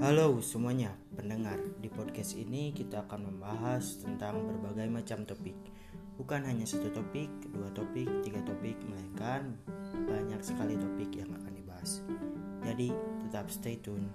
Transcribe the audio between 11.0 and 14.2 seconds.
yang akan dibahas. Jadi, tetap stay tune.